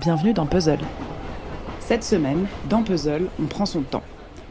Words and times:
bienvenue 0.00 0.32
dans 0.32 0.46
Puzzle. 0.46 0.78
Cette 1.78 2.02
semaine, 2.02 2.46
dans 2.70 2.82
Puzzle, 2.82 3.28
on 3.38 3.44
prend 3.44 3.66
son 3.66 3.82
temps. 3.82 4.02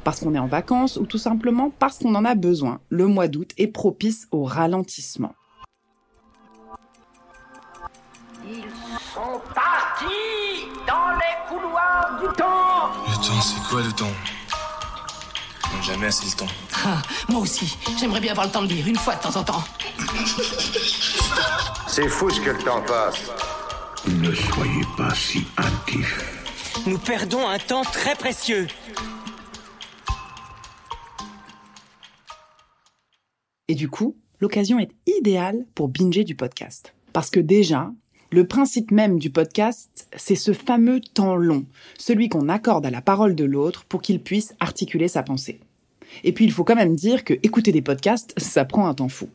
Parce 0.03 0.19
qu'on 0.19 0.35
est 0.35 0.39
en 0.39 0.45
vacances 0.45 0.95
ou 0.97 1.07
tout 1.07 1.17
simplement 1.17 1.71
parce 1.71 1.97
qu'on 1.97 2.13
en 2.13 2.23
a 2.23 2.35
besoin. 2.35 2.81
Le 2.89 3.07
mois 3.07 3.27
d'août 3.27 3.49
est 3.57 3.67
propice 3.67 4.27
au 4.29 4.43
ralentissement. 4.43 5.33
Ils 8.47 8.61
sont 9.13 9.41
partis 9.55 10.69
dans 10.87 11.17
les 11.17 11.49
couloirs 11.49 12.19
du 12.21 12.27
temps. 12.37 12.91
Le 13.07 13.15
temps, 13.15 13.41
c'est 13.41 13.69
quoi 13.69 13.81
le 13.81 13.91
temps? 13.91 14.05
On 15.73 15.77
n'a 15.77 15.81
jamais 15.81 16.07
assez 16.07 16.25
le 16.27 16.37
temps. 16.45 16.53
Ah, 16.85 17.01
moi 17.27 17.41
aussi, 17.41 17.75
j'aimerais 17.99 18.19
bien 18.19 18.31
avoir 18.31 18.45
le 18.45 18.51
temps 18.51 18.61
de 18.61 18.67
lire 18.67 18.87
une 18.87 18.97
fois 18.97 19.15
de 19.15 19.21
temps 19.21 19.35
en 19.35 19.43
temps. 19.43 19.63
C'est 21.87 22.07
fou 22.07 22.29
ce 22.29 22.39
que 22.39 22.51
le 22.51 22.59
temps 22.59 22.81
passe. 22.81 23.31
Ne 24.07 24.33
soyez 24.33 24.83
pas 24.97 25.13
si 25.13 25.39
hâtifs. 25.57 26.85
Nous 26.87 26.97
perdons 26.97 27.45
un 27.45 27.59
temps 27.59 27.83
très 27.83 28.15
précieux. 28.15 28.67
Et 33.67 33.75
du 33.75 33.89
coup, 33.89 34.15
l'occasion 34.39 34.79
est 34.79 34.91
idéale 35.05 35.65
pour 35.75 35.89
binger 35.89 36.23
du 36.23 36.33
podcast. 36.33 36.93
Parce 37.11 37.29
que 37.29 37.41
déjà, 37.41 37.91
le 38.31 38.47
principe 38.47 38.91
même 38.91 39.19
du 39.19 39.31
podcast, 39.31 40.07
c'est 40.15 40.35
ce 40.35 40.53
fameux 40.53 41.01
temps 41.01 41.35
long, 41.35 41.65
celui 41.97 42.29
qu'on 42.29 42.47
accorde 42.47 42.85
à 42.85 42.91
la 42.91 43.01
parole 43.01 43.35
de 43.35 43.43
l'autre 43.43 43.83
pour 43.83 44.01
qu'il 44.01 44.23
puisse 44.23 44.55
articuler 44.61 45.09
sa 45.09 45.23
pensée. 45.23 45.59
Et 46.23 46.31
puis 46.31 46.45
il 46.45 46.53
faut 46.53 46.63
quand 46.63 46.75
même 46.75 46.95
dire 46.95 47.25
que 47.25 47.33
écouter 47.43 47.73
des 47.73 47.81
podcasts, 47.81 48.33
ça 48.37 48.63
prend 48.63 48.87
un 48.87 48.93
temps 48.93 49.09
fou. 49.09 49.29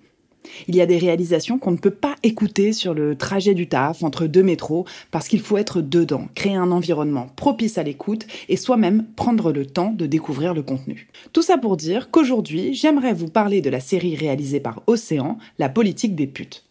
Il 0.69 0.77
y 0.77 0.81
a 0.81 0.87
des 0.87 0.99
réalisations 0.99 1.59
qu'on 1.59 1.73
ne 1.73 1.77
peut 1.77 1.91
pas 1.91 2.17
écouter 2.23 2.73
sur 2.73 2.95
le 2.95 3.17
trajet 3.17 3.55
du 3.55 3.69
taf 3.69 4.03
entre 4.03 4.27
deux 4.27 4.43
métros 4.43 4.85
parce 5.11 5.29
qu'il 5.29 5.41
faut 5.41 5.57
être 5.57 5.81
dedans, 5.81 6.29
créer 6.35 6.55
un 6.55 6.71
environnement 6.71 7.29
propice 7.37 7.79
à 7.79 7.83
l'écoute 7.83 8.27
et 8.49 8.57
soi-même 8.57 9.05
prendre 9.17 9.53
le 9.53 9.67
temps 9.67 9.93
de 9.93 10.07
découvrir 10.07 10.55
le 10.55 10.63
contenu. 10.63 11.09
Tout 11.33 11.43
ça 11.43 11.59
pour 11.59 11.77
dire 11.77 12.11
qu'aujourd'hui, 12.11 12.75
j'aimerais 12.75 13.13
vous 13.13 13.29
parler 13.29 13.61
de 13.61 13.71
la 13.71 13.81
série 13.81 14.17
réalisée 14.17 14.61
par 14.61 14.83
Océan, 14.87 15.39
La 15.59 15.69
politique 15.69 16.15
des 16.15 16.27
putes. 16.27 16.65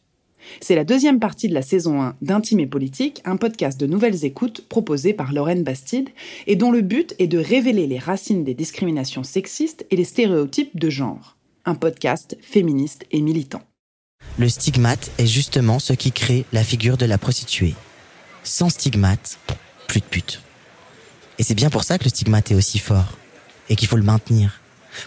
C'est 0.60 0.76
la 0.76 0.84
deuxième 0.84 1.20
partie 1.20 1.48
de 1.48 1.54
la 1.54 1.62
saison 1.62 2.02
1 2.02 2.16
d'Intime 2.22 2.60
et 2.60 2.68
Politique, 2.68 3.22
un 3.26 3.38
podcast 3.38 3.80
de 3.80 3.88
nouvelles 3.88 4.26
écoutes 4.26 4.68
proposé 4.68 5.14
par 5.14 5.34
Lorraine 5.34 5.64
Bastide 5.64 6.10
et 6.48 6.56
dont 6.56 6.72
le 6.72 6.82
but 6.82 7.16
est 7.20 7.28
de 7.28 7.38
révéler 7.38 7.88
les 7.88 8.00
racines 8.00 8.44
des 8.44 8.54
discriminations 8.54 9.24
sexistes 9.24 9.86
et 9.90 9.96
les 9.96 10.04
stéréotypes 10.04 10.78
de 10.78 10.90
genre. 10.90 11.38
Un 11.66 11.76
podcast 11.76 12.36
féministe 12.42 13.06
et 13.12 13.22
militant. 13.22 13.62
Le 14.38 14.50
stigmate 14.50 15.12
est 15.18 15.26
justement 15.26 15.80
ce 15.80 15.94
qui 15.94 16.12
crée 16.12 16.44
la 16.52 16.62
figure 16.62 16.98
de 16.98 17.06
la 17.06 17.18
prostituée. 17.18 17.74
Sans 18.44 18.68
stigmate, 18.68 19.40
plus 19.88 20.02
de 20.02 20.06
pute. 20.06 20.42
Et 21.40 21.44
c'est 21.44 21.56
bien 21.56 21.70
pour 21.70 21.86
ça 21.86 21.98
que 21.98 22.04
le 22.04 22.10
stigmate 22.10 22.52
est 22.52 22.56
aussi 22.56 22.80
fort 22.80 23.18
et 23.70 23.78
qu'il 23.78 23.88
faut 23.88 23.96
le 23.96 24.04
maintenir 24.04 24.60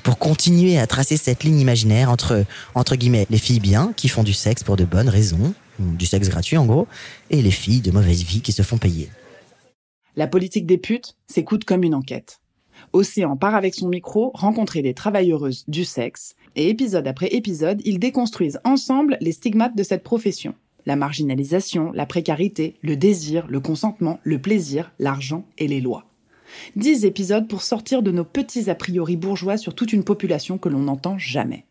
pour 0.02 0.16
continuer 0.16 0.78
à 0.78 0.86
tracer 0.86 1.18
cette 1.18 1.44
ligne 1.44 1.60
imaginaire 1.60 2.10
entre, 2.10 2.46
entre 2.74 2.96
guillemets, 2.96 3.26
les 3.28 3.36
filles 3.36 3.60
bien 3.60 3.92
qui 3.94 4.08
font 4.08 4.22
du 4.22 4.32
sexe 4.32 4.64
pour 4.64 4.76
de 4.76 4.86
bonnes 4.86 5.10
raisons, 5.10 5.52
du 5.78 6.06
sexe 6.06 6.30
gratuit 6.30 6.56
en 6.56 6.64
gros, 6.64 6.88
et 7.28 7.42
les 7.42 7.50
filles 7.50 7.82
de 7.82 7.90
mauvaise 7.90 8.22
vie 8.22 8.40
qui 8.40 8.52
se 8.52 8.62
font 8.62 8.78
payer. 8.78 9.10
La 10.16 10.26
politique 10.26 10.64
des 10.64 10.78
putes 10.78 11.16
s'écoute 11.28 11.66
comme 11.66 11.84
une 11.84 11.94
enquête. 11.94 12.40
Océan 12.92 13.36
part 13.36 13.54
avec 13.54 13.74
son 13.74 13.88
micro 13.88 14.30
rencontrer 14.34 14.82
des 14.82 14.94
travailleuses 14.94 15.64
du 15.68 15.84
sexe, 15.84 16.34
et 16.54 16.68
épisode 16.68 17.06
après 17.06 17.28
épisode, 17.28 17.82
ils 17.84 17.98
déconstruisent 17.98 18.60
ensemble 18.64 19.18
les 19.20 19.32
stigmates 19.32 19.76
de 19.76 19.82
cette 19.82 20.02
profession. 20.02 20.54
La 20.86 20.96
marginalisation, 20.96 21.90
la 21.92 22.06
précarité, 22.06 22.76
le 22.82 22.96
désir, 22.96 23.46
le 23.48 23.60
consentement, 23.60 24.20
le 24.22 24.40
plaisir, 24.40 24.92
l'argent 24.98 25.44
et 25.58 25.66
les 25.66 25.80
lois. 25.80 26.04
Dix 26.76 27.04
épisodes 27.04 27.48
pour 27.48 27.62
sortir 27.62 28.02
de 28.02 28.12
nos 28.12 28.24
petits 28.24 28.70
a 28.70 28.74
priori 28.74 29.16
bourgeois 29.16 29.56
sur 29.56 29.74
toute 29.74 29.92
une 29.92 30.04
population 30.04 30.58
que 30.58 30.68
l'on 30.68 30.80
n'entend 30.80 31.18
jamais. 31.18 31.66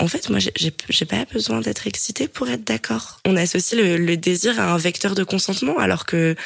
En 0.00 0.06
fait, 0.06 0.30
moi, 0.30 0.38
j'ai 0.38 1.04
pas 1.06 1.24
besoin 1.24 1.60
d'être 1.60 1.88
excitée 1.88 2.28
pour 2.28 2.48
être 2.48 2.62
d'accord. 2.62 3.20
On 3.24 3.36
associe 3.36 3.80
le, 3.80 3.96
le, 3.96 4.16
désir 4.16 4.60
à 4.60 4.72
un 4.72 4.78
vecteur 4.78 5.16
de 5.16 5.24
consentement, 5.24 5.78
alors 5.78 6.06
que, 6.06 6.36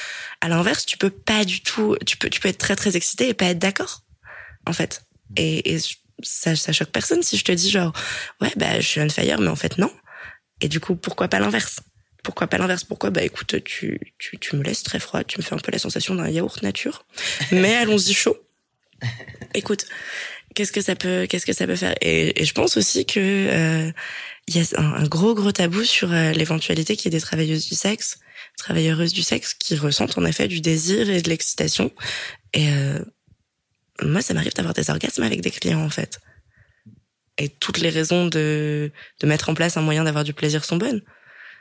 à 0.40 0.48
l'inverse, 0.48 0.86
tu 0.86 0.96
peux 0.96 1.10
pas 1.10 1.44
du 1.44 1.60
tout, 1.60 1.96
tu 2.06 2.16
peux, 2.16 2.30
tu 2.30 2.40
peux 2.40 2.48
être 2.48 2.58
très 2.58 2.76
très 2.76 2.96
excité 2.96 3.28
et 3.28 3.34
pas 3.34 3.46
être 3.46 3.58
d'accord, 3.58 4.04
en 4.66 4.72
fait. 4.72 5.02
Et, 5.36 5.74
et 5.74 5.78
ça, 6.22 6.56
ça 6.56 6.72
choque 6.72 6.90
personne 6.90 7.22
si 7.22 7.36
je 7.36 7.44
te 7.44 7.52
dis 7.52 7.70
genre, 7.70 7.92
ouais, 8.40 8.52
bah, 8.56 8.80
je 8.80 8.86
suis 8.86 9.00
on 9.00 9.08
fire, 9.10 9.40
mais 9.40 9.48
en 9.48 9.56
fait 9.56 9.76
non. 9.76 9.92
Et 10.62 10.68
du 10.68 10.80
coup, 10.80 10.96
pourquoi 10.96 11.28
pas 11.28 11.38
l'inverse? 11.38 11.80
Pourquoi 12.22 12.46
pas 12.46 12.56
l'inverse? 12.56 12.84
Pourquoi? 12.84 13.10
Bah 13.10 13.22
écoute, 13.22 13.62
tu, 13.64 13.98
tu, 14.18 14.38
tu 14.38 14.56
me 14.56 14.62
laisses 14.62 14.84
très 14.84 15.00
froid, 15.00 15.24
tu 15.24 15.38
me 15.38 15.42
fais 15.42 15.54
un 15.54 15.58
peu 15.58 15.72
la 15.72 15.78
sensation 15.78 16.14
d'un 16.14 16.28
yaourt 16.28 16.62
nature. 16.62 17.04
Mais 17.50 17.74
allons-y 17.74 18.14
chaud. 18.14 18.36
Écoute, 19.54 19.86
qu'est-ce 20.54 20.72
que 20.72 20.80
ça 20.80 20.96
peut, 20.96 21.26
qu'est-ce 21.28 21.46
que 21.46 21.52
ça 21.52 21.66
peut 21.66 21.76
faire? 21.76 21.94
Et, 22.00 22.40
et, 22.40 22.44
je 22.44 22.52
pense 22.52 22.76
aussi 22.76 23.06
que 23.06 23.20
euh, 23.20 23.92
y 24.48 24.58
a 24.58 24.64
un, 24.76 24.92
un, 24.94 25.06
gros 25.06 25.34
gros 25.34 25.52
tabou 25.52 25.84
sur 25.84 26.12
euh, 26.12 26.32
l'éventualité 26.32 26.96
qu'il 26.96 27.12
y 27.12 27.14
ait 27.14 27.18
des 27.18 27.24
travailleuses 27.24 27.68
du 27.68 27.74
sexe, 27.74 28.18
travailleuses 28.58 29.12
du 29.12 29.22
sexe 29.22 29.54
qui 29.54 29.76
ressentent 29.76 30.18
en 30.18 30.24
effet 30.24 30.48
du 30.48 30.60
désir 30.60 31.10
et 31.10 31.22
de 31.22 31.28
l'excitation. 31.28 31.90
Et 32.52 32.68
euh, 32.68 32.98
moi, 34.02 34.22
ça 34.22 34.34
m'arrive 34.34 34.54
d'avoir 34.54 34.74
des 34.74 34.90
orgasmes 34.90 35.22
avec 35.22 35.40
des 35.40 35.50
clients 35.50 35.84
en 35.84 35.90
fait. 35.90 36.20
Et 37.38 37.48
toutes 37.48 37.78
les 37.78 37.90
raisons 37.90 38.26
de 38.26 38.92
de 39.20 39.26
mettre 39.26 39.48
en 39.48 39.54
place 39.54 39.76
un 39.76 39.82
moyen 39.82 40.04
d'avoir 40.04 40.24
du 40.24 40.34
plaisir 40.34 40.64
sont 40.64 40.76
bonnes. 40.76 41.02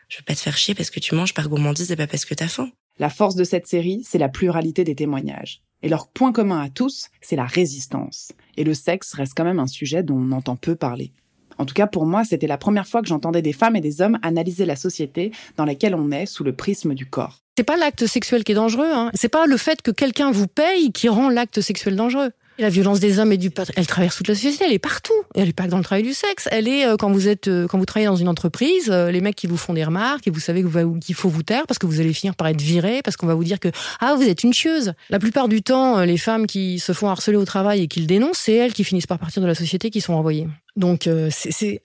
Je 0.09 0.17
veux 0.17 0.23
pas 0.23 0.35
te 0.35 0.41
faire 0.41 0.57
chier 0.57 0.75
parce 0.75 0.89
que 0.89 0.99
tu 0.99 1.15
manges 1.15 1.33
par 1.33 1.47
gourmandise 1.47 1.91
et 1.91 1.95
pas 1.95 2.07
parce 2.07 2.25
que 2.25 2.33
t'as 2.33 2.49
faim. 2.49 2.69
La 2.99 3.09
force 3.09 3.35
de 3.35 3.45
cette 3.45 3.65
série, 3.65 4.03
c'est 4.05 4.17
la 4.17 4.27
pluralité 4.27 4.83
des 4.83 4.95
témoignages. 4.95 5.61
Et 5.83 5.89
leur 5.89 6.07
point 6.07 6.31
commun 6.31 6.61
à 6.61 6.69
tous, 6.69 7.09
c'est 7.21 7.35
la 7.35 7.45
résistance. 7.45 8.31
Et 8.57 8.63
le 8.63 8.73
sexe 8.73 9.13
reste 9.13 9.33
quand 9.35 9.43
même 9.43 9.59
un 9.59 9.67
sujet 9.67 10.03
dont 10.03 10.17
on 10.17 10.31
entend 10.31 10.55
peu 10.55 10.75
parler. 10.75 11.11
En 11.57 11.65
tout 11.65 11.73
cas, 11.73 11.87
pour 11.87 12.05
moi, 12.05 12.23
c'était 12.23 12.47
la 12.47 12.57
première 12.57 12.87
fois 12.87 13.01
que 13.01 13.07
j'entendais 13.07 13.41
des 13.41 13.53
femmes 13.53 13.75
et 13.75 13.81
des 13.81 14.01
hommes 14.01 14.17
analyser 14.23 14.65
la 14.65 14.75
société 14.75 15.31
dans 15.57 15.65
laquelle 15.65 15.95
on 15.95 16.11
est 16.11 16.25
sous 16.25 16.43
le 16.43 16.53
prisme 16.53 16.93
du 16.93 17.05
corps. 17.05 17.41
C'est 17.57 17.63
pas 17.63 17.77
l'acte 17.77 18.07
sexuel 18.07 18.43
qui 18.43 18.53
est 18.53 18.55
dangereux, 18.55 18.91
hein. 18.91 19.11
C'est 19.13 19.29
pas 19.29 19.45
le 19.45 19.57
fait 19.57 19.81
que 19.81 19.91
quelqu'un 19.91 20.31
vous 20.31 20.47
paye 20.47 20.91
qui 20.91 21.09
rend 21.09 21.29
l'acte 21.29 21.61
sexuel 21.61 21.95
dangereux. 21.95 22.31
La 22.61 22.69
violence 22.69 22.99
des 22.99 23.17
hommes 23.17 23.31
et 23.31 23.37
du 23.37 23.49
elle 23.75 23.87
traverse 23.87 24.17
toute 24.17 24.27
la 24.27 24.35
société, 24.35 24.63
elle 24.63 24.71
est 24.71 24.77
partout. 24.77 25.15
Elle 25.33 25.49
est 25.49 25.53
pas 25.53 25.63
que 25.63 25.69
dans 25.69 25.79
le 25.79 25.83
travail 25.83 26.03
du 26.03 26.13
sexe. 26.13 26.47
Elle 26.51 26.67
est 26.67 26.85
euh, 26.85 26.95
quand 26.95 27.11
vous 27.11 27.27
êtes 27.27 27.47
euh, 27.47 27.65
quand 27.65 27.79
vous 27.79 27.87
travaillez 27.87 28.05
dans 28.05 28.15
une 28.15 28.27
entreprise, 28.27 28.91
euh, 28.91 29.09
les 29.09 29.19
mecs 29.19 29.35
qui 29.35 29.47
vous 29.47 29.57
font 29.57 29.73
des 29.73 29.83
remarques 29.83 30.27
et 30.27 30.29
vous 30.29 30.39
savez 30.39 30.63
qu'il 31.03 31.15
faut 31.15 31.29
vous 31.29 31.41
taire 31.41 31.65
parce 31.65 31.79
que 31.79 31.87
vous 31.87 31.99
allez 31.99 32.13
finir 32.13 32.35
par 32.35 32.47
être 32.49 32.61
viré 32.61 33.01
parce 33.01 33.17
qu'on 33.17 33.25
va 33.25 33.33
vous 33.33 33.43
dire 33.43 33.59
que 33.59 33.69
ah 33.99 34.13
vous 34.15 34.21
êtes 34.21 34.43
une 34.43 34.53
chieuse. 34.53 34.93
La 35.09 35.17
plupart 35.17 35.47
du 35.47 35.63
temps, 35.63 36.01
les 36.01 36.19
femmes 36.19 36.45
qui 36.45 36.77
se 36.77 36.93
font 36.93 37.09
harceler 37.09 37.37
au 37.37 37.45
travail 37.45 37.81
et 37.81 37.87
qui 37.87 37.99
le 37.99 38.05
dénoncent, 38.05 38.37
c'est 38.37 38.53
elles 38.53 38.73
qui 38.73 38.83
finissent 38.83 39.07
par 39.07 39.17
partir 39.17 39.41
de 39.41 39.47
la 39.47 39.55
société 39.55 39.89
qui 39.89 39.99
sont 39.99 40.13
envoyées. 40.13 40.47
Donc 40.75 41.09
c'est 41.31 41.81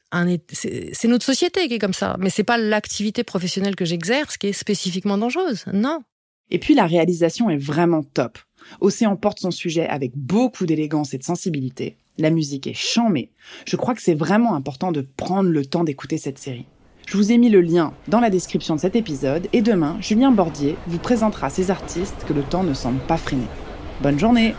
c'est 0.53 1.09
notre 1.09 1.25
société 1.25 1.69
qui 1.69 1.75
est 1.75 1.79
comme 1.79 1.95
ça, 1.95 2.19
mais 2.21 2.29
c'est 2.29 2.45
pas 2.45 2.59
l'activité 2.59 3.25
professionnelle 3.25 3.77
que 3.77 3.87
j'exerce 3.87 4.37
qui 4.37 4.49
est 4.49 4.53
spécifiquement 4.53 5.17
dangereuse. 5.17 5.65
Non. 5.73 6.01
Et 6.51 6.59
puis 6.59 6.75
la 6.75 6.87
réalisation 6.87 7.49
est 7.49 7.57
vraiment 7.57 8.03
top. 8.03 8.39
Océan 8.81 9.17
porte 9.17 9.41
son 9.41 9.51
sujet 9.51 9.87
avec 9.87 10.13
beaucoup 10.17 10.67
d'élégance 10.67 11.15
et 11.15 11.19
de 11.19 11.23
sensibilité. 11.23 11.97
La 12.19 12.31
musique 12.31 12.67
est 12.67 12.75
chamée. 12.75 13.31
Je 13.67 13.77
crois 13.77 13.95
que 13.95 14.03
c'est 14.03 14.15
vraiment 14.15 14.55
important 14.55 14.93
de 14.93 15.07
prendre 15.17 15.51
le 15.51 15.67
temps 15.67 15.85
d'écouter 15.85 16.19
cette 16.19 16.39
série. 16.39 16.67
Je 17.07 17.17
vous 17.17 17.31
ai 17.31 17.39
mis 17.39 17.51
le 17.51 17.61
lien 17.61 17.93
dans 18.09 18.21
la 18.21 18.31
description 18.31 18.75
de 18.75 18.81
cet 18.81 18.97
épisode 18.97 19.49
et 19.53 19.63
demain, 19.63 19.97
Julien 20.01 20.33
Bordier 20.33 20.77
vous 20.89 20.99
présentera 20.99 21.51
ces 21.51 21.71
artistes 21.71 22.25
que 22.27 22.33
le 22.33 22.43
temps 22.43 22.65
ne 22.65 22.75
semble 22.75 22.99
pas 23.01 23.17
freiner. 23.17 23.47
Bonne 24.03 24.19
journée 24.19 24.55